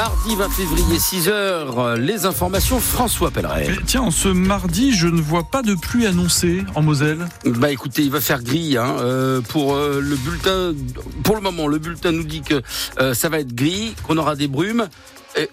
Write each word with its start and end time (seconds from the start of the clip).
Mardi 0.00 0.34
20 0.34 0.48
février, 0.48 0.96
6h, 0.96 1.96
les 1.96 2.24
informations 2.24 2.80
François 2.80 3.30
Pelleret. 3.30 3.68
Tiens, 3.84 4.10
ce 4.10 4.28
mardi, 4.28 4.94
je 4.94 5.06
ne 5.06 5.20
vois 5.20 5.44
pas 5.44 5.60
de 5.60 5.74
pluie 5.74 6.06
annoncée 6.06 6.64
en 6.74 6.80
Moselle. 6.80 7.28
Bah 7.44 7.70
écoutez, 7.70 8.00
il 8.00 8.10
va 8.10 8.22
faire 8.22 8.42
gris 8.42 8.78
hein, 8.78 8.96
euh, 9.00 9.42
pour 9.42 9.74
euh, 9.74 10.00
le 10.00 10.16
bulletin. 10.16 10.72
Pour 11.22 11.36
le 11.36 11.42
moment, 11.42 11.66
le 11.66 11.76
bulletin 11.76 12.12
nous 12.12 12.24
dit 12.24 12.40
que 12.40 12.62
euh, 12.98 13.12
ça 13.12 13.28
va 13.28 13.40
être 13.40 13.54
gris, 13.54 13.94
qu'on 14.06 14.16
aura 14.16 14.36
des 14.36 14.48
brumes. 14.48 14.88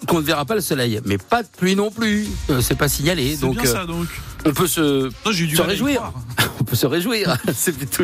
Qu'on 0.07 0.17
ne 0.17 0.25
verra 0.25 0.43
pas 0.43 0.55
le 0.55 0.61
soleil, 0.61 0.99
mais 1.05 1.17
pas 1.17 1.43
de 1.43 1.47
pluie 1.55 1.75
non 1.75 1.91
plus. 1.91 2.27
Euh, 2.49 2.61
c'est 2.61 2.75
pas 2.75 2.89
signalé, 2.89 3.35
C'est 3.35 3.41
donc 3.41 3.53
bien 3.53 3.69
euh, 3.69 3.73
ça, 3.73 3.85
donc. 3.85 4.07
on 4.45 4.51
peut 4.51 4.65
se 4.67 5.05
Non, 5.05 5.11
se 5.31 5.61
réjouir. 5.61 6.11
se 6.77 6.87
réjouir. 6.87 7.37
C'est 7.53 7.75
plutôt 7.75 8.03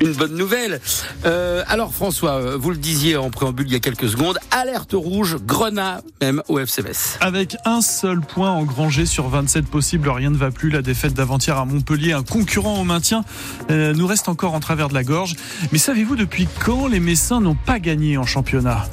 une, 0.00 0.12
bonne 0.14 0.34
nouvelle. 0.34 0.80
Euh, 1.26 1.62
alors 1.68 1.92
François, 1.92 2.56
vous 2.56 2.70
le 2.70 2.76
disiez 2.76 3.16
en 3.16 3.30
préambule 3.30 3.66
il 3.66 3.72
y 3.72 3.76
a 3.76 3.80
quelques 3.80 4.08
secondes, 4.08 4.38
alerte 4.50 4.92
rouge, 4.94 5.36
grenat 5.44 6.00
même 6.20 6.42
au 6.48 6.58
FCMS. 6.58 7.18
Avec 7.20 7.56
un 7.64 7.80
seul 7.80 8.20
point 8.20 8.52
engrangé 8.52 9.06
sur 9.06 9.28
27 9.28 9.66
possibles, 9.66 10.08
rien 10.08 10.30
ne 10.30 10.36
va 10.36 10.50
plus. 10.50 10.70
La 10.70 10.82
défaite 10.82 11.14
d'avant-hier 11.14 11.58
à 11.58 11.64
Montpellier, 11.64 12.12
un 12.12 12.22
concurrent 12.22 12.80
au 12.80 12.84
maintien, 12.84 13.24
euh, 13.70 13.92
nous 13.92 14.06
reste 14.06 14.28
encore 14.28 14.54
en 14.54 14.60
travers 14.60 14.88
de 14.88 14.94
la 14.94 15.04
gorge. 15.04 15.36
Mais 15.72 15.78
savez-vous 15.78 16.16
depuis 16.16 16.48
quand 16.64 16.86
les 16.86 17.00
Messins 17.00 17.40
n'ont 17.40 17.56
pas 17.56 17.78
gagné 17.78 18.16
en 18.16 18.24
championnat? 18.24 18.86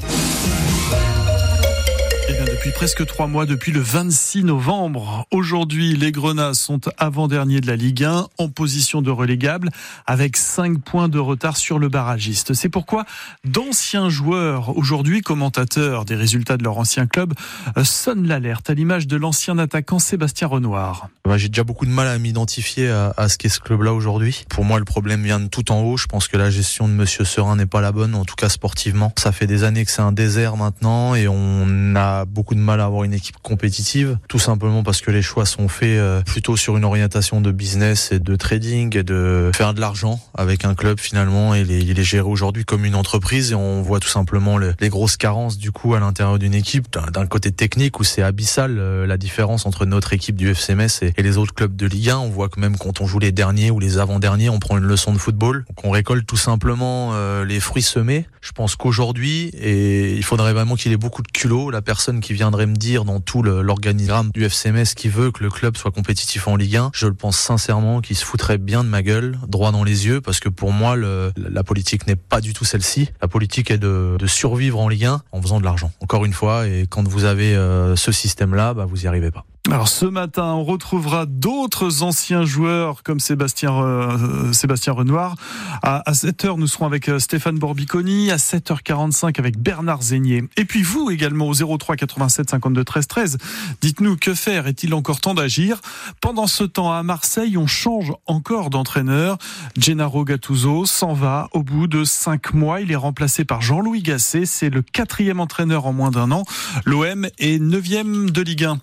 Presque 2.72 3.06
trois 3.06 3.28
mois, 3.28 3.46
depuis 3.46 3.72
le 3.72 3.80
26 3.80 4.44
novembre. 4.44 5.26
Aujourd'hui, 5.32 5.96
les 5.96 6.12
Grenats 6.12 6.54
sont 6.54 6.82
avant-derniers 6.98 7.62
de 7.62 7.68
la 7.68 7.76
Ligue 7.76 8.04
1, 8.04 8.28
en 8.38 8.50
position 8.50 9.02
de 9.02 9.10
relégable, 9.10 9.70
avec 10.06 10.36
cinq 10.36 10.80
points 10.80 11.08
de 11.08 11.20
retard 11.20 11.58
sur 11.58 11.80
le 11.80 11.90
barragiste. 11.90 12.54
C'est 12.54 12.70
pourquoi 12.70 13.06
d'anciens 13.46 14.10
joueurs, 14.10 14.78
aujourd'hui 14.78 15.22
commentateurs 15.22 16.06
des 16.06 16.16
résultats 16.16 16.58
de 16.58 16.64
leur 16.64 16.78
ancien 16.78 17.08
club, 17.08 17.34
euh, 17.78 17.84
sonnent 17.84 18.28
l'alerte, 18.28 18.70
à 18.70 18.74
l'image 18.74 19.08
de 19.08 19.16
l'ancien 19.16 19.58
attaquant 19.58 20.00
Sébastien 20.00 20.48
Renoir. 20.48 21.10
J'ai 21.36 21.50
déjà 21.50 21.64
beaucoup 21.64 21.86
de 21.86 21.92
mal 21.92 22.08
à 22.08 22.18
m'identifier 22.18 22.90
à, 22.90 23.30
ce 23.30 23.38
qu'est 23.38 23.50
ce 23.50 23.60
club-là 23.60 23.94
aujourd'hui. 23.94 24.46
Pour 24.50 24.66
moi, 24.66 24.80
le 24.80 24.86
problème 24.86 25.24
vient 25.24 25.40
de 25.40 25.48
tout 25.48 25.72
en 25.72 25.82
haut. 25.82 25.98
Je 25.98 26.08
pense 26.08 26.28
que 26.28 26.38
la 26.38 26.50
gestion 26.50 26.88
de 26.88 26.94
Monsieur 26.94 27.24
Serin 27.24 27.56
n'est 27.56 27.68
pas 27.68 27.82
la 27.82 27.92
bonne, 27.92 28.16
en 28.16 28.26
tout 28.26 28.36
cas 28.36 28.50
sportivement. 28.50 29.14
Ça 29.18 29.32
fait 29.32 29.48
des 29.48 29.64
années 29.64 29.86
que 29.86 29.92
c'est 29.92 30.02
un 30.02 30.12
désert 30.12 30.58
maintenant 30.58 31.16
et 31.16 31.28
on 31.28 31.96
a 31.96 32.26
beaucoup 32.26 32.56
de 32.56 32.59
mal 32.60 32.82
à 32.82 32.86
avoir 32.86 33.04
une 33.04 33.14
équipe 33.14 33.38
compétitive, 33.42 34.18
tout 34.28 34.40
simplement 34.40 34.84
parce 34.84 35.02
que 35.02 35.12
les 35.12 35.22
choix 35.22 35.46
sont 35.46 35.68
faits 35.68 35.90
euh, 36.00 36.22
plutôt 36.22 36.56
sur 36.58 36.78
une 36.78 36.86
orientation 36.86 37.42
de 37.42 37.52
business 37.52 38.12
et 38.12 38.20
de 38.20 38.36
trading 38.36 38.96
et 38.98 39.04
de 39.04 39.52
faire 39.54 39.74
de 39.74 39.82
l'argent 39.82 40.20
avec 40.36 40.66
un 40.66 40.76
club 40.76 41.00
finalement 41.00 41.54
et 41.56 41.64
les, 41.64 41.80
il 41.82 42.00
est 42.00 42.04
géré 42.04 42.24
aujourd'hui 42.28 42.66
comme 42.66 42.86
une 42.86 42.96
entreprise 42.96 43.52
et 43.52 43.56
on 43.56 43.82
voit 43.82 44.00
tout 44.00 44.08
simplement 44.08 44.58
le- 44.58 44.74
les 44.80 44.90
grosses 44.90 45.18
carences 45.18 45.58
du 45.58 45.72
coup 45.72 45.94
à 45.96 46.00
l'intérieur 46.00 46.40
d'une 46.40 46.54
équipe 46.54 46.92
d'un- 46.92 47.12
d'un 47.12 47.26
côté 47.28 47.52
technique 47.52 48.00
où 48.00 48.04
c'est 48.04 48.22
abyssal 48.22 48.78
euh, 48.80 49.06
la 49.06 49.18
différence 49.18 49.66
entre 49.66 49.86
notre 49.86 50.14
équipe 50.14 50.36
du 50.36 50.50
FCMS 50.50 50.88
et, 51.04 51.14
et 51.18 51.24
les 51.24 51.38
autres 51.38 51.54
clubs 51.54 51.76
de 51.76 51.86
Ligue 51.86 52.10
1. 52.12 52.18
On 52.18 52.30
voit 52.30 52.50
que 52.50 52.60
même 52.60 52.78
quand 52.78 53.02
on 53.02 53.08
joue 53.08 53.20
les 53.20 53.32
derniers 53.32 53.72
ou 53.72 53.80
les 53.80 53.98
avant-derniers, 53.98 54.50
on 54.50 54.60
prend 54.60 54.78
une 54.78 54.84
leçon 54.86 55.14
de 55.14 55.18
football. 55.18 55.66
Donc 55.68 55.84
on 55.86 55.92
récolte 55.92 56.26
tout 56.26 56.38
simplement 56.38 57.12
euh, 57.14 57.46
les 57.46 57.60
fruits 57.60 57.82
semés. 57.84 58.26
Je 58.42 58.52
pense 58.52 58.76
qu'aujourd'hui, 58.76 59.50
et 59.54 60.14
il 60.16 60.24
faudrait 60.24 60.54
vraiment 60.54 60.76
qu'il 60.76 60.92
ait 60.92 60.98
beaucoup 60.98 61.22
de 61.22 61.32
culot, 61.32 61.70
la 61.72 61.82
personne 61.82 62.20
qui 62.22 62.34
viendrait 62.40 62.68
me 62.68 62.76
dire 62.78 63.04
dans 63.04 63.20
tout 63.20 63.44
l'organigramme 63.44 64.30
du 64.34 64.46
FCMS 64.46 64.96
qui 64.96 65.10
veut 65.10 65.30
que 65.30 65.44
le 65.44 65.50
club 65.50 65.76
soit 65.76 65.92
compétitif 65.92 66.48
en 66.48 66.56
Ligue 66.56 66.78
1, 66.78 66.92
je 66.94 67.06
le 67.06 67.14
pense 67.14 67.38
sincèrement 67.38 68.00
qu'il 68.00 68.16
se 68.16 68.24
foutrait 68.24 68.58
bien 68.58 68.86
de 68.86 68.90
ma 68.90 69.04
gueule, 69.04 69.38
droit 69.50 69.74
dans 69.74 69.84
les 69.84 70.08
yeux, 70.08 70.22
parce 70.22 70.40
que 70.40 70.48
pour 70.48 70.72
moi, 70.72 70.96
la 70.96 71.64
politique 71.66 72.08
n'est 72.08 72.16
pas 72.16 72.40
du 72.40 72.54
tout 72.54 72.64
celle-ci. 72.64 73.10
La 73.22 73.28
politique 73.28 73.72
est 73.72 73.78
de, 73.78 74.16
survivre 74.26 74.80
en 74.80 74.88
Ligue 74.88 75.04
1 75.04 75.22
en 75.34 75.42
faisant 75.42 75.60
de 75.60 75.66
l'argent. 75.66 75.92
Encore 76.00 76.24
une 76.24 76.32
fois, 76.32 76.66
et 76.66 76.86
quand 76.90 77.06
vous 77.06 77.26
avez 77.26 77.58
euh, 77.58 77.98
ce 77.98 78.14
système-là, 78.14 78.74
bah, 78.74 78.86
vous 78.86 79.04
y 79.04 79.08
arrivez 79.08 79.32
pas. 79.32 79.44
Alors 79.68 79.90
ce 79.90 80.06
matin, 80.06 80.54
on 80.54 80.64
retrouvera 80.64 81.26
d'autres 81.28 82.02
anciens 82.02 82.44
joueurs 82.44 83.04
comme 83.04 83.20
Sébastien, 83.20 83.72
euh, 83.74 84.54
Sébastien 84.54 84.94
Renoir. 84.94 85.36
À, 85.84 86.02
à 86.10 86.14
7h, 86.14 86.58
nous 86.58 86.66
serons 86.66 86.86
avec 86.86 87.10
euh, 87.10 87.20
Stéphane 87.20 87.60
Borbiconi. 87.60 88.32
À 88.32 88.38
7h45 88.38 89.38
avec 89.38 89.60
Bernard 89.60 90.02
Zégnier. 90.02 90.46
Et 90.56 90.66
puis 90.66 90.82
vous 90.82 91.12
également 91.12 91.48
au 91.48 91.54
03 91.78 91.98
87 91.98 92.50
52 92.50 92.84
13 92.84 93.08
13. 93.08 93.38
Dites-nous 93.82 94.16
que 94.16 94.34
faire? 94.34 94.66
Est-il 94.66 94.94
encore 94.94 95.20
temps 95.20 95.36
d'agir? 95.36 95.82
Pendant 96.22 96.48
ce 96.48 96.64
temps, 96.64 96.92
à 96.92 97.04
Marseille, 97.04 97.58
on 97.58 97.68
change 97.68 98.14
encore 98.28 98.70
d'entraîneur. 98.70 99.38
Gennaro 99.78 100.24
Gattuso 100.24 100.86
s'en 100.86 101.14
va 101.14 101.50
au 101.52 101.64
bout 101.64 101.88
de 101.88 102.06
cinq 102.06 102.54
mois. 102.54 102.80
Il 102.82 102.92
est 102.92 102.96
remplacé 102.96 103.44
par 103.44 103.62
Jean-Louis 103.62 104.02
Gasset. 104.02 104.46
C'est 104.46 104.70
le 104.70 104.82
quatrième 104.82 105.42
entraîneur 105.42 105.86
en 105.86 105.94
moins 105.94 106.12
d'un 106.12 106.32
an. 106.32 106.44
L'OM 106.86 107.28
est 107.38 107.60
neuvième 107.60 108.32
de 108.32 108.42
Ligue 108.42 108.64
1. 108.64 108.80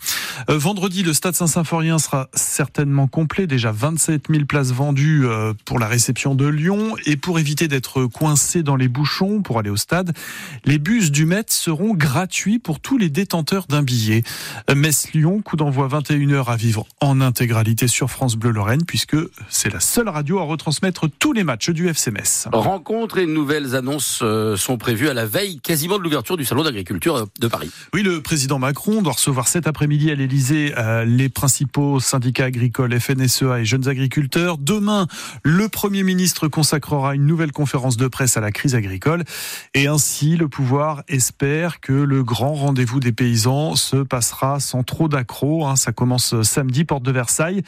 Euh, 0.51 0.59
vendredi, 0.67 1.05
le 1.05 1.15
stade 1.15 1.37
Saint-Symphorien 1.37 2.01
sera 2.01 2.29
certainement 2.35 3.07
complet. 3.07 3.47
Déjà 3.47 3.71
27 3.71 4.25
000 4.29 4.47
places 4.47 4.73
vendues 4.73 5.25
euh, 5.25 5.53
pour 5.65 5.79
la 5.79 5.87
réception 5.87 6.35
de 6.35 6.45
Lyon. 6.45 6.97
Et 7.07 7.17
pour 7.17 7.39
éviter 7.39 7.69
d'être 7.69 8.07
coincé 8.07 8.65
dans 8.65 8.75
les 8.75 8.89
bouchons 8.89 9.43
pour 9.43 9.61
aller 9.61 9.71
au 9.71 9.77
stade, 9.77 10.13
les 10.65 10.79
bus 10.79 11.13
du 11.13 11.25
Met 11.25 11.45
seront 11.51 11.95
gratuits 11.95 12.59
pour 12.59 12.81
tous 12.81 12.99
les 12.99 13.11
détenteurs 13.11 13.67
d'un 13.69 13.85
billet. 13.85 14.25
Euh, 14.69 14.75
Metz-Lyon, 14.75 15.41
coup 15.41 15.55
d'envoi 15.55 15.87
21h 15.87 16.47
à 16.47 16.57
vivre 16.57 16.85
en 17.01 17.21
intégralité 17.21 17.87
sur 17.87 18.11
France 18.11 18.35
Bleu 18.35 18.51
Lorraine, 18.51 18.85
puisque 18.85 19.17
c'est 19.49 19.73
la 19.73 19.79
seule 19.79 20.09
radio 20.09 20.41
à 20.41 20.43
retransmettre 20.43 21.09
tous 21.21 21.33
les 21.33 21.45
matchs 21.45 21.71
du 21.71 21.87
FC 21.87 22.11
Metz. 22.11 22.49
Rencontres 22.51 23.19
et 23.19 23.27
nouvelles 23.27 23.77
annonces 23.77 24.19
euh, 24.25 24.57
sont 24.57 24.79
prévues 24.79 25.11
à 25.11 25.15
la 25.15 25.27
veille 25.27 25.61
quasiment 25.61 25.97
de 25.97 26.03
l'ouverture 26.03 26.37
du 26.37 26.45
salon 26.45 26.65
d'agriculture 26.65 27.29
de 27.39 27.47
Paris. 27.47 27.71
Oui, 27.95 28.03
le 28.03 28.21
président 28.21 28.59
Macron 28.59 29.01
doit 29.01 29.13
recevoir 29.13 29.47
cet 29.47 29.69
après-midi 29.69 30.11
à 30.11 30.17
l'Elysée 30.17 30.56
euh, 30.77 31.05
les 31.05 31.29
principaux 31.29 32.01
syndicats 32.01 32.45
agricoles, 32.45 32.99
FNSEA 32.99 33.61
et 33.61 33.65
jeunes 33.65 33.89
agriculteurs. 33.89 34.59
Demain, 34.59 35.07
le 35.43 35.69
Premier 35.69 36.03
ministre 36.03 36.49
consacrera 36.49 37.15
une 37.15 37.27
nouvelle 37.27 37.53
conférence 37.53 37.97
de 37.97 38.09
presse 38.09 38.37
à 38.37 38.41
la 38.41 38.53
crise 38.53 38.75
agricole. 38.75 39.25
Et 39.75 39.87
ainsi, 39.87 40.37
le 40.37 40.49
pouvoir 40.49 41.03
espère 41.09 41.81
que 41.81 41.93
le 41.93 42.23
grand 42.25 42.55
rendez-vous 42.55 43.01
des 43.01 43.13
paysans 43.13 43.77
se 43.77 43.97
passera 43.97 44.61
sans 44.61 44.83
trop 44.83 45.09
d'accrocs. 45.09 45.65
hein. 45.65 45.77
Ça 45.77 45.93
commence 45.93 46.41
samedi, 46.43 46.85
porte 46.85 47.03
de 47.03 47.13
Versailles. 47.13 47.63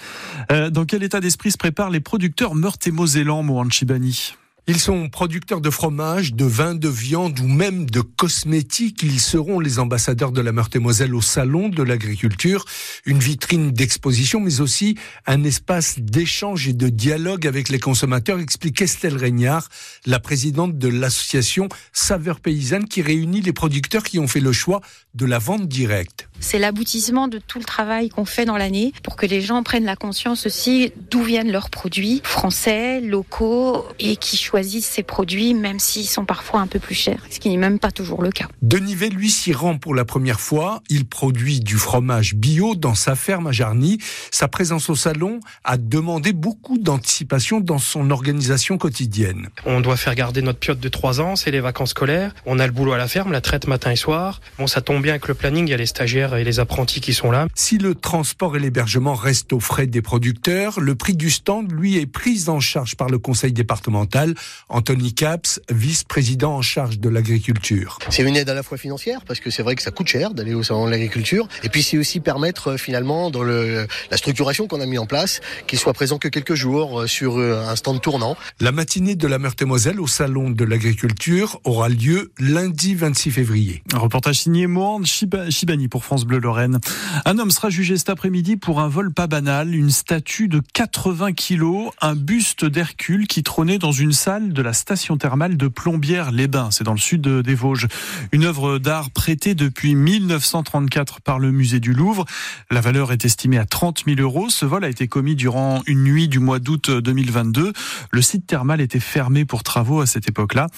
Euh, 0.51 0.71
dans 0.71 0.85
quel 0.85 1.03
état 1.03 1.21
d'esprit 1.21 1.51
se 1.51 1.59
préparent 1.59 1.91
les 1.91 2.01
producteurs 2.01 2.55
meurthe-et-mosellans, 2.55 3.43
Mohan 3.43 3.71
Chibani? 3.71 4.35
Ils 4.71 4.79
sont 4.79 5.09
producteurs 5.09 5.63
de 5.63 5.71
fromage, 5.71 6.35
de 6.35 6.45
vin, 6.45 6.75
de 6.75 6.91
viande 6.91 7.41
ou 7.41 7.49
même 7.49 7.89
de 7.89 8.03
cosmétiques. 8.03 9.03
Ils 9.03 9.19
seront 9.19 9.61
les 9.61 9.79
ambassadeurs 9.79 10.31
de 10.31 10.43
la 10.43 10.53
Meurthe-et-Moselle 10.53 11.15
au 11.15 11.23
Salon 11.23 11.71
de 11.71 11.83
l'Agriculture, 11.83 12.67
une 13.07 13.19
vitrine 13.19 13.71
d'exposition, 13.71 14.41
mais 14.41 14.61
aussi 14.61 14.99
un 15.27 15.43
espace 15.43 16.01
d'échange 16.01 16.69
et 16.69 16.75
de 16.75 16.91
dialogue 16.91 17.47
avec 17.47 17.71
les 17.71 17.79
consommateurs, 17.79 18.41
explique 18.41 18.83
Estelle 18.83 19.17
Régnard, 19.17 19.71
la 20.05 20.21
présidente 20.21 20.77
de 20.77 20.89
l'association 20.89 21.71
Saveurs 21.95 22.41
Paysannes, 22.41 22.89
qui 22.89 23.01
réunit 23.01 23.41
les 23.41 23.55
producteurs 23.55 24.03
qui 24.03 24.19
ont 24.19 24.29
fait 24.29 24.41
le 24.41 24.53
choix 24.53 24.83
de 25.15 25.25
la 25.25 25.39
vente 25.39 25.67
directe. 25.67 26.29
C'est 26.41 26.59
l'aboutissement 26.59 27.27
de 27.27 27.39
tout 27.39 27.59
le 27.59 27.65
travail 27.65 28.11
qu'on 28.11 28.27
fait 28.27 28.45
dans 28.45 28.59
l'année 28.59 28.93
pour 29.03 29.17
que 29.17 29.25
les 29.25 29.41
gens 29.41 29.63
prennent 29.63 29.87
la 29.87 29.97
conscience 29.97 30.45
aussi 30.45 30.93
d'où 31.11 31.23
viennent 31.23 31.51
leurs 31.51 31.71
produits 31.71 32.21
français, 32.23 33.01
locaux 33.01 33.87
et 33.99 34.17
qui 34.17 34.37
choisissent 34.37 34.58
ces 34.63 35.03
produits 35.03 35.55
même 35.55 35.79
s'ils 35.79 36.07
sont 36.07 36.25
parfois 36.25 36.61
un 36.61 36.67
peu 36.67 36.79
plus 36.79 36.95
chers, 36.95 37.25
ce 37.31 37.39
qui 37.39 37.49
n'est 37.49 37.57
même 37.57 37.79
pas 37.79 37.91
toujours 37.91 38.23
le 38.23 38.31
cas. 38.31 38.49
Denivet, 38.63 39.09
lui, 39.09 39.31
s'y 39.31 39.53
rend 39.53 39.79
pour 39.79 39.95
la 39.95 40.05
première 40.05 40.41
fois. 40.41 40.83
Il 40.89 41.07
produit 41.07 41.61
du 41.61 41.77
fromage 41.77 42.35
bio 42.35 42.75
dans 42.75 42.95
sa 42.95 43.15
ferme 43.15 43.47
à 43.47 43.53
Jarny. 43.53 43.99
Sa 44.31 44.49
présence 44.49 44.91
au 44.91 44.95
salon 44.95 45.41
a 45.65 45.77
demandé 45.77 46.33
beaucoup 46.33 46.79
d'anticipation 46.79 47.61
dans 47.61 47.79
son 47.79 48.11
organisation 48.11 48.79
quotidienne. 48.79 49.49
On 49.67 49.81
doit 49.81 49.97
faire 49.97 50.15
garder 50.15 50.43
notre 50.43 50.59
piote 50.59 50.81
de 50.81 50.89
3 50.89 51.21
ans, 51.21 51.37
c'est 51.37 51.51
les 51.51 51.61
vacances 51.61 51.91
scolaires. 51.91 52.35
On 52.47 52.59
a 52.59 52.67
le 52.67 52.73
boulot 52.73 52.93
à 52.93 52.99
la 52.99 53.09
ferme, 53.09 53.33
la 53.33 53.41
traite 53.41 53.67
matin 53.67 53.91
et 53.91 53.97
soir. 53.97 54.41
Bon, 54.59 54.67
ça 54.67 54.81
tombe 54.81 55.03
bien 55.03 55.13
avec 55.13 55.29
le 55.29 55.35
planning, 55.35 55.67
il 55.67 55.71
y 55.71 55.75
a 55.75 55.77
les 55.77 55.87
stagiaires 55.87 56.37
et 56.37 56.45
les 56.45 56.61
apprentis 56.61 57.01
qui 57.01 57.15
sont 57.15 57.31
là. 57.31 57.47
Si 57.55 57.79
le 57.79 57.95
transport 57.95 58.57
et 58.57 58.61
l'hébergement 58.61 59.15
restent 59.15 59.53
aux 59.53 59.61
frais 59.61 59.87
des 59.87 60.03
producteurs, 60.03 60.81
le 60.81 60.95
prix 60.95 61.15
du 61.15 61.31
stand, 61.31 61.71
lui, 61.73 61.97
est 61.97 62.07
pris 62.07 62.45
en 62.49 62.61
charge 62.61 62.97
par 62.97 63.09
le 63.09 63.19
conseil 63.19 63.53
départemental. 63.53 64.35
Anthony 64.69 65.15
Caps, 65.15 65.61
vice-président 65.71 66.55
en 66.57 66.63
charge 66.63 66.99
de 66.99 67.09
l'agriculture. 67.09 67.99
C'est 68.11 68.23
une 68.23 68.37
aide 68.37 68.49
à 68.51 68.55
la 68.55 68.63
fois 68.63 68.79
financière, 68.79 69.21
parce 69.27 69.41
que 69.41 69.51
c'est 69.51 69.63
vrai 69.63 69.75
que 69.77 69.83
ça 69.83 69.91
coûte 69.91 70.09
cher 70.09 70.35
d'aller 70.35 70.55
au 70.55 70.63
salon 70.63 70.87
de 70.87 70.91
l'agriculture, 70.91 71.49
et 71.63 71.69
puis 71.69 71.83
c'est 71.83 71.99
aussi 71.99 72.21
permettre 72.21 72.73
euh, 72.73 72.77
finalement 72.77 73.31
dans 73.31 73.43
le, 73.43 73.87
la 74.11 74.17
structuration 74.17 74.67
qu'on 74.67 74.81
a 74.81 74.87
mis 74.87 74.99
en 74.99 75.07
place, 75.07 75.41
qu'il 75.67 75.79
soit 75.79 75.93
présent 75.95 76.19
que 76.19 76.29
quelques 76.29 76.55
jours 76.55 77.01
euh, 77.01 77.07
sur 77.07 77.39
euh, 77.39 77.65
un 77.67 77.77
stand 77.77 78.01
tournant. 78.01 78.37
La 78.61 78.73
matinée 78.73 79.17
de 79.17 79.27
la 79.27 79.39
Meurthe-et-Moselle 79.39 80.01
au 80.01 80.07
salon 80.07 80.51
de 80.51 80.65
l'agriculture 80.65 81.61
aura 81.65 81.89
lieu 81.89 82.31
lundi 82.39 82.95
26 82.95 83.31
février. 83.31 83.83
Un 83.95 83.99
reportage 83.99 84.37
signé 84.41 84.67
Mohand 84.67 85.03
Chiba- 85.05 85.51
Chibani 85.51 85.89
pour 85.89 86.05
France 86.05 86.25
Bleu 86.25 86.39
Lorraine. 86.39 86.79
Un 87.25 87.39
homme 87.39 87.51
sera 87.51 87.71
jugé 87.71 87.97
cet 87.97 88.11
après-midi 88.11 88.57
pour 88.57 88.81
un 88.81 88.89
vol 88.89 89.13
pas 89.13 89.27
banal, 89.27 89.75
une 89.75 89.91
statue 89.91 90.49
de 90.49 90.61
80 90.75 91.33
kilos, 91.33 91.91
un 92.01 92.15
buste 92.15 92.65
d'Hercule 92.65 93.27
qui 93.27 93.43
trônait 93.43 93.79
dans 93.79 93.93
une 93.93 94.13
salle 94.13 94.38
de 94.41 94.63
la 94.63 94.73
station 94.73 95.17
thermale 95.17 95.57
de 95.57 95.69
Plombières-les-Bains. 95.69 96.71
C'est 96.71 96.85
dans 96.85 96.93
le 96.93 96.99
sud 96.99 97.23
des 97.23 97.55
Vosges. 97.55 97.89
Une 98.33 98.45
œuvre 98.45 98.79
d'art 98.79 99.11
prêtée 99.11 99.55
depuis 99.55 99.95
1934 99.95 101.21
par 101.21 101.39
le 101.39 101.51
musée 101.51 101.81
du 101.81 101.93
Louvre. 101.93 102.25
La 102.71 102.81
valeur 102.81 103.11
est 103.11 103.25
estimée 103.25 103.59
à 103.59 103.67
30 103.67 104.05
000 104.07 104.21
euros. 104.21 104.49
Ce 104.51 104.65
vol 104.65 104.85
a 104.85 104.89
été 104.89 105.09
commis 105.09 105.35
durant 105.35 105.83
une 105.87 106.05
nuit 106.05 106.29
du 106.29 106.39
mois 106.39 106.61
d'août 106.61 106.91
2022. 106.91 107.73
Le 108.11 108.23
site 108.23 108.47
thermal 108.47 108.81
était 108.81 109.01
fermé 109.01 109.45
pour 109.45 109.63
travaux 109.63 110.01
à 110.01 110.07
cette 110.07 110.29
époque-là. 110.29 110.69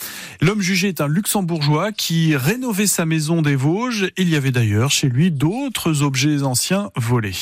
L'homme 0.40 0.62
jugé 0.62 0.88
est 0.88 1.00
un 1.00 1.08
luxembourgeois 1.08 1.92
qui 1.92 2.36
rénovait 2.36 2.86
sa 2.86 3.04
maison 3.04 3.42
des 3.42 3.56
Vosges. 3.56 4.10
Il 4.16 4.28
y 4.30 4.36
avait 4.36 4.52
d'ailleurs 4.52 4.90
chez 4.90 5.08
lui 5.08 5.30
d'autres 5.30 6.02
objets 6.02 6.42
anciens 6.42 6.90
volés. 6.96 7.34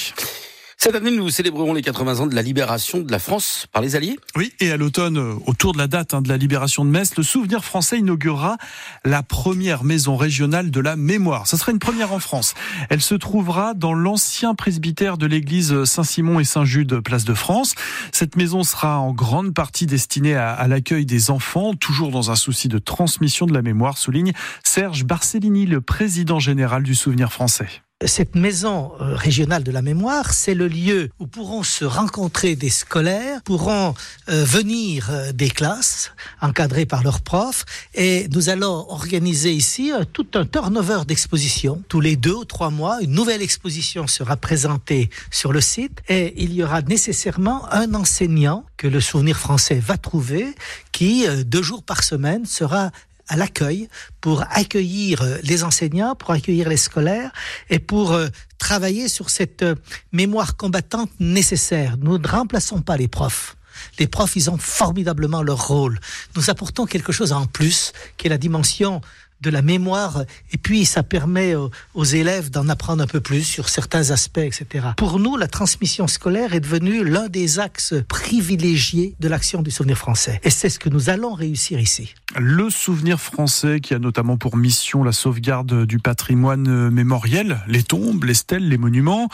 Cette 0.80 0.94
année, 0.94 1.10
nous 1.10 1.28
célébrerons 1.28 1.74
les 1.74 1.82
80 1.82 2.20
ans 2.20 2.26
de 2.28 2.36
la 2.36 2.40
libération 2.40 3.00
de 3.00 3.10
la 3.10 3.18
France 3.18 3.66
par 3.72 3.82
les 3.82 3.96
Alliés. 3.96 4.16
Oui, 4.36 4.52
et 4.60 4.70
à 4.70 4.76
l'automne, 4.76 5.18
autour 5.44 5.72
de 5.72 5.78
la 5.78 5.88
date 5.88 6.14
hein, 6.14 6.22
de 6.22 6.28
la 6.28 6.36
libération 6.36 6.84
de 6.84 6.90
Metz, 6.90 7.16
le 7.16 7.24
Souvenir 7.24 7.64
français 7.64 7.98
inaugurera 7.98 8.58
la 9.04 9.24
première 9.24 9.82
maison 9.82 10.16
régionale 10.16 10.70
de 10.70 10.80
la 10.80 10.94
mémoire. 10.94 11.48
Ce 11.48 11.56
sera 11.56 11.72
une 11.72 11.80
première 11.80 12.12
en 12.12 12.20
France. 12.20 12.54
Elle 12.90 13.00
se 13.00 13.16
trouvera 13.16 13.74
dans 13.74 13.92
l'ancien 13.92 14.54
presbytère 14.54 15.18
de 15.18 15.26
l'église 15.26 15.82
Saint-Simon 15.82 16.38
et 16.38 16.44
Saint-Jude, 16.44 17.00
place 17.00 17.24
de 17.24 17.34
France. 17.34 17.74
Cette 18.12 18.36
maison 18.36 18.62
sera 18.62 19.00
en 19.00 19.12
grande 19.12 19.54
partie 19.54 19.86
destinée 19.86 20.36
à 20.36 20.64
l'accueil 20.68 21.06
des 21.06 21.32
enfants, 21.32 21.74
toujours 21.74 22.12
dans 22.12 22.30
un 22.30 22.36
souci 22.36 22.68
de 22.68 22.78
transmission 22.78 23.46
de 23.46 23.52
la 23.52 23.62
mémoire, 23.62 23.98
souligne 23.98 24.32
Serge 24.62 25.02
Barcellini, 25.02 25.66
le 25.66 25.80
président 25.80 26.38
général 26.38 26.84
du 26.84 26.94
Souvenir 26.94 27.32
français. 27.32 27.82
Cette 28.06 28.36
maison 28.36 28.92
euh, 29.00 29.16
régionale 29.16 29.64
de 29.64 29.72
la 29.72 29.82
mémoire, 29.82 30.32
c'est 30.32 30.54
le 30.54 30.68
lieu 30.68 31.10
où 31.18 31.26
pourront 31.26 31.64
se 31.64 31.84
rencontrer 31.84 32.54
des 32.54 32.70
scolaires, 32.70 33.42
pourront 33.42 33.92
euh, 34.28 34.44
venir 34.44 35.08
euh, 35.10 35.32
des 35.32 35.50
classes 35.50 36.12
encadrées 36.40 36.86
par 36.86 37.02
leurs 37.02 37.22
profs, 37.22 37.64
et 37.96 38.28
nous 38.30 38.50
allons 38.50 38.86
organiser 38.88 39.52
ici 39.52 39.90
tout 40.12 40.28
un 40.34 40.46
turnover 40.46 41.00
d'expositions. 41.08 41.82
Tous 41.88 42.00
les 42.00 42.14
deux 42.14 42.34
ou 42.34 42.44
trois 42.44 42.70
mois, 42.70 43.00
une 43.00 43.10
nouvelle 43.10 43.42
exposition 43.42 44.06
sera 44.06 44.36
présentée 44.36 45.10
sur 45.32 45.52
le 45.52 45.60
site, 45.60 46.00
et 46.08 46.40
il 46.40 46.52
y 46.52 46.62
aura 46.62 46.82
nécessairement 46.82 47.68
un 47.72 47.94
enseignant 47.94 48.64
que 48.76 48.86
le 48.86 49.00
souvenir 49.00 49.36
français 49.36 49.80
va 49.84 49.98
trouver, 49.98 50.54
qui 50.92 51.26
deux 51.44 51.62
jours 51.62 51.82
par 51.82 52.04
semaine 52.04 52.46
sera 52.46 52.92
à 53.28 53.36
l'accueil 53.36 53.88
pour 54.20 54.42
accueillir 54.50 55.22
euh, 55.22 55.38
les 55.42 55.64
enseignants, 55.64 56.14
pour 56.14 56.30
accueillir 56.30 56.68
les 56.68 56.76
scolaires 56.76 57.30
et 57.70 57.78
pour 57.78 58.12
euh, 58.12 58.28
travailler 58.58 59.08
sur 59.08 59.30
cette 59.30 59.62
euh, 59.62 59.74
mémoire 60.12 60.56
combattante 60.56 61.10
nécessaire. 61.20 61.96
Nous 61.98 62.18
ne 62.18 62.26
remplaçons 62.26 62.80
pas 62.80 62.96
les 62.96 63.08
profs. 63.08 63.56
Les 63.98 64.08
profs, 64.08 64.36
ils 64.36 64.50
ont 64.50 64.58
formidablement 64.58 65.42
leur 65.42 65.68
rôle. 65.68 66.00
Nous 66.34 66.50
apportons 66.50 66.86
quelque 66.86 67.12
chose 67.12 67.32
en 67.32 67.46
plus, 67.46 67.92
qui 68.16 68.26
est 68.26 68.30
la 68.30 68.38
dimension 68.38 69.00
de 69.40 69.50
la 69.50 69.62
mémoire 69.62 70.24
et 70.52 70.58
puis 70.58 70.84
ça 70.84 71.02
permet 71.02 71.54
aux, 71.54 72.04
élèves 72.04 72.50
d'en 72.50 72.68
apprendre 72.68 73.02
un 73.02 73.06
peu 73.06 73.20
plus 73.20 73.42
sur 73.42 73.68
certains 73.68 74.10
aspects, 74.10 74.38
etc. 74.38 74.88
Pour 74.96 75.18
nous, 75.18 75.36
la 75.36 75.46
transmission 75.46 76.06
scolaire 76.06 76.54
est 76.54 76.60
devenue 76.60 77.04
l'un 77.04 77.28
des 77.28 77.58
axes 77.58 77.94
privilégiés 78.08 79.14
de 79.20 79.28
l'action 79.28 79.62
du 79.62 79.70
souvenir 79.70 79.98
français 79.98 80.40
et 80.42 80.50
c'est 80.50 80.70
ce 80.70 80.78
que 80.78 80.88
nous 80.88 81.10
allons 81.10 81.34
réussir 81.34 81.78
ici. 81.78 82.14
Le 82.36 82.70
souvenir 82.70 83.20
français 83.20 83.80
qui 83.80 83.94
a 83.94 83.98
notamment 83.98 84.36
pour 84.36 84.56
mission 84.56 85.02
la 85.02 85.12
sauvegarde 85.12 85.86
du 85.86 85.98
patrimoine 85.98 86.90
mémoriel, 86.90 87.60
les 87.66 87.82
tombes, 87.82 88.24
les 88.24 88.34
stèles, 88.34 88.68
les 88.68 88.78
monuments. 88.78 89.28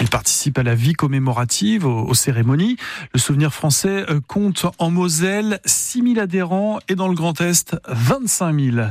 Il 0.00 0.08
participe 0.08 0.58
à 0.58 0.62
la 0.62 0.74
vie 0.74 0.94
commémorative, 0.94 1.84
aux, 1.84 2.04
aux 2.04 2.14
cérémonies. 2.14 2.76
Le 3.12 3.20
souvenir 3.20 3.52
français 3.52 4.04
compte 4.26 4.66
en 4.78 4.90
Moselle 4.90 5.60
6 5.64 6.14
000 6.14 6.20
adhérents 6.20 6.78
et 6.88 6.94
dans 6.94 7.08
le 7.08 7.14
Grand 7.14 7.40
Est 7.40 7.76
25 7.88 8.60
000. 8.60 8.86